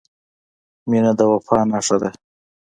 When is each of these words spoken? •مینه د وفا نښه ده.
•مینه 0.89 1.11
د 1.17 1.21
وفا 1.31 1.59
نښه 1.71 1.97
ده. 2.01 2.09